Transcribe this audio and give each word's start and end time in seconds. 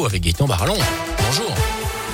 avec 0.00 0.22
Gaëtan 0.22 0.46
Barallon. 0.46 0.78
Bonjour. 1.18 1.54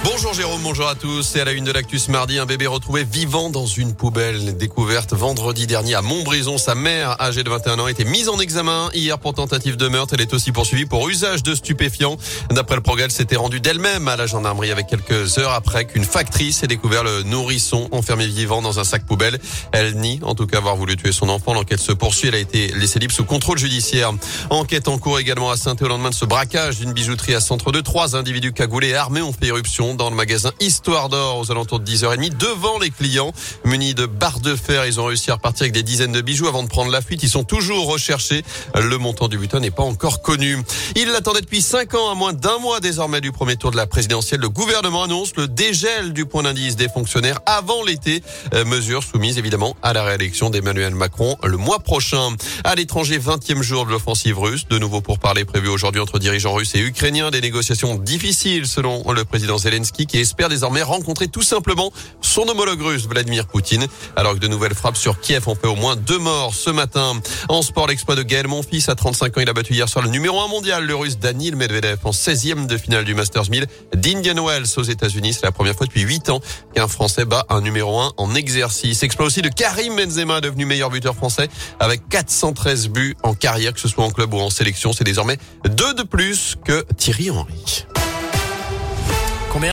Bonjour 0.04 0.32
Jérôme, 0.32 0.62
bonjour 0.62 0.88
à 0.88 0.94
tous. 0.94 1.22
C'est 1.22 1.40
à 1.40 1.44
la 1.44 1.52
une 1.52 1.64
de 1.64 1.72
l'actus 1.72 2.08
mardi, 2.08 2.38
un 2.38 2.46
bébé 2.46 2.66
retrouvé 2.66 3.04
vivant 3.04 3.50
dans 3.50 3.66
une 3.66 3.94
poubelle. 3.94 4.56
Découverte 4.56 5.12
vendredi 5.12 5.66
dernier 5.66 5.96
à 5.96 6.02
Montbrison. 6.02 6.56
Sa 6.56 6.74
mère, 6.74 7.20
âgée 7.20 7.42
de 7.42 7.50
21 7.50 7.78
ans, 7.80 7.84
a 7.86 7.90
été 7.90 8.04
mise 8.04 8.28
en 8.28 8.38
examen 8.38 8.90
hier 8.94 9.18
pour 9.18 9.34
tentative 9.34 9.76
de 9.76 9.88
meurtre. 9.88 10.14
Elle 10.14 10.20
est 10.20 10.32
aussi 10.34 10.52
poursuivie 10.52 10.86
pour 10.86 11.08
usage 11.08 11.42
de 11.42 11.54
stupéfiants. 11.54 12.16
D'après 12.50 12.76
le 12.76 12.80
progrès, 12.80 13.04
elle 13.04 13.10
s'était 13.10 13.36
rendue 13.36 13.60
d'elle-même 13.60 14.08
à 14.08 14.16
la 14.16 14.26
gendarmerie 14.26 14.70
avec 14.70 14.86
quelques 14.86 15.38
heures 15.38 15.52
après 15.52 15.84
qu'une 15.84 16.04
factrice 16.04 16.62
ait 16.62 16.68
découvert 16.68 17.02
le 17.02 17.24
nourrisson 17.24 17.88
enfermé 17.90 18.26
vivant 18.26 18.62
dans 18.62 18.78
un 18.78 18.84
sac 18.84 19.04
poubelle. 19.04 19.38
Elle 19.72 19.96
nie 19.96 20.20
en 20.22 20.34
tout 20.34 20.46
cas 20.46 20.58
avoir 20.58 20.76
voulu 20.76 20.96
tuer 20.96 21.12
son 21.12 21.28
enfant. 21.28 21.54
L'enquête 21.54 21.80
se 21.80 21.92
poursuit. 21.92 22.28
Elle 22.28 22.36
a 22.36 22.38
été 22.38 22.68
laissée 22.68 22.98
libre 22.98 23.14
sous 23.14 23.24
contrôle 23.24 23.58
judiciaire. 23.58 24.12
Enquête 24.50 24.88
en 24.88 24.98
cours 24.98 25.18
également 25.18 25.50
à 25.50 25.56
saint 25.56 25.76
au 25.80 25.88
lendemain 25.88 26.10
de 26.10 26.14
ce 26.14 26.24
braquage 26.24 26.78
d'une 26.78 26.92
bijouterie 26.92 27.34
à 27.34 27.40
Centre 27.40 27.67
de 27.72 27.80
Trois 27.88 28.16
individus 28.16 28.52
cagoulés 28.52 28.94
armés 28.94 29.20
ont 29.20 29.32
fait 29.32 29.46
éruption 29.48 29.94
dans 29.94 30.08
le 30.08 30.16
magasin 30.16 30.52
Histoire 30.60 31.08
d'Or 31.08 31.38
aux 31.38 31.50
alentours 31.50 31.80
de 31.80 31.90
10h30 31.90 32.36
devant 32.36 32.78
les 32.78 32.90
clients. 32.90 33.32
Munis 33.64 33.94
de 33.94 34.06
barres 34.06 34.40
de 34.40 34.54
fer, 34.56 34.86
ils 34.86 35.00
ont 35.00 35.04
réussi 35.04 35.30
à 35.30 35.34
repartir 35.34 35.64
avec 35.64 35.72
des 35.72 35.82
dizaines 35.82 36.12
de 36.12 36.20
bijoux 36.20 36.48
avant 36.48 36.62
de 36.62 36.68
prendre 36.68 36.90
la 36.90 37.02
fuite. 37.02 37.22
Ils 37.22 37.28
sont 37.28 37.44
toujours 37.44 37.86
recherchés. 37.86 38.42
Le 38.74 38.96
montant 38.96 39.28
du 39.28 39.36
butin 39.36 39.60
n'est 39.60 39.70
pas 39.70 39.82
encore 39.82 40.22
connu. 40.22 40.58
Il 40.96 41.10
l'attendait 41.10 41.40
depuis 41.40 41.60
5 41.60 41.94
ans, 41.94 42.10
à 42.10 42.14
moins 42.14 42.32
d'un 42.32 42.58
mois 42.58 42.80
désormais 42.80 43.20
du 43.20 43.32
premier 43.32 43.56
tour 43.56 43.70
de 43.70 43.76
la 43.76 43.86
présidentielle. 43.86 44.40
Le 44.40 44.48
gouvernement 44.48 45.04
annonce 45.04 45.34
le 45.36 45.46
dégel 45.46 46.12
du 46.12 46.24
point 46.24 46.44
d'indice 46.44 46.76
des 46.76 46.88
fonctionnaires 46.88 47.40
avant 47.46 47.84
l'été. 47.84 48.22
Euh, 48.54 48.64
mesure 48.64 49.02
soumise 49.02 49.38
évidemment 49.38 49.76
à 49.82 49.92
la 49.92 50.04
réélection 50.04 50.50
d'Emmanuel 50.50 50.94
Macron 50.94 51.36
le 51.42 51.56
mois 51.56 51.80
prochain. 51.80 52.36
À 52.64 52.74
l'étranger, 52.74 53.18
20e 53.18 53.62
jour 53.62 53.84
de 53.86 53.90
l'offensive 53.90 54.38
russe. 54.38 54.66
De 54.68 54.78
nouveau 54.78 55.00
pour 55.00 55.18
parler 55.18 55.44
prévu 55.44 55.68
aujourd'hui 55.68 56.00
entre 56.00 56.18
dirigeants 56.18 56.54
russes 56.54 56.74
et 56.74 56.80
ukrainiens. 56.80 57.30
Des 57.30 57.40
négociations 57.40 57.57
difficiles 58.02 58.66
selon 58.66 59.10
le 59.12 59.24
président 59.24 59.58
Zelensky 59.58 60.06
qui 60.06 60.18
espère 60.18 60.48
désormais 60.48 60.82
rencontrer 60.82 61.28
tout 61.28 61.42
simplement 61.42 61.92
son 62.20 62.48
homologue 62.48 62.80
russe 62.80 63.06
Vladimir 63.06 63.46
Poutine. 63.46 63.86
Alors 64.16 64.34
que 64.34 64.38
de 64.38 64.48
nouvelles 64.48 64.74
frappes 64.74 64.96
sur 64.96 65.20
Kiev 65.20 65.48
ont 65.48 65.54
fait 65.54 65.68
au 65.68 65.76
moins 65.76 65.96
deux 65.96 66.18
morts 66.18 66.54
ce 66.54 66.70
matin. 66.70 67.14
En 67.48 67.62
sport, 67.62 67.86
l'exploit 67.86 68.16
de 68.16 68.22
Gaël 68.22 68.48
Monfils 68.48 68.88
à 68.88 68.94
35 68.94 69.38
ans, 69.38 69.40
il 69.40 69.48
a 69.48 69.52
battu 69.52 69.74
hier 69.74 69.88
soir 69.88 70.04
le 70.04 70.10
numéro 70.10 70.40
1 70.40 70.48
mondial, 70.48 70.84
le 70.84 70.94
russe 70.94 71.18
Daniil 71.18 71.56
Medvedev 71.56 71.98
en 72.04 72.10
16e 72.10 72.66
de 72.66 72.76
finale 72.76 73.04
du 73.04 73.14
Masters 73.14 73.50
1000 73.50 73.66
d'Indian 73.94 74.44
Wells 74.44 74.66
aux 74.76 74.82
États-Unis. 74.82 75.34
C'est 75.34 75.44
la 75.44 75.52
première 75.52 75.74
fois 75.74 75.86
depuis 75.86 76.02
8 76.02 76.30
ans 76.30 76.40
qu'un 76.74 76.88
Français 76.88 77.24
bat 77.24 77.46
un 77.48 77.60
numéro 77.60 77.98
1 78.00 78.12
en 78.16 78.34
exercice. 78.34 79.02
Exploit 79.02 79.26
aussi 79.26 79.42
de 79.42 79.48
Karim 79.48 79.96
Benzema, 79.96 80.40
devenu 80.40 80.64
meilleur 80.64 80.90
buteur 80.90 81.14
français 81.14 81.48
avec 81.80 82.08
413 82.08 82.88
buts 82.88 83.16
en 83.22 83.34
carrière, 83.34 83.72
que 83.72 83.80
ce 83.80 83.88
soit 83.88 84.04
en 84.04 84.10
club 84.10 84.34
ou 84.34 84.38
en 84.38 84.50
sélection. 84.50 84.92
C'est 84.92 85.04
désormais 85.04 85.38
deux 85.68 85.94
de 85.94 86.02
plus 86.02 86.56
que 86.64 86.84
Thierry 86.96 87.28
Henry. 87.44 87.97